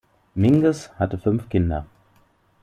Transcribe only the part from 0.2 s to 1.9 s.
Mingus hatte fünf Kinder.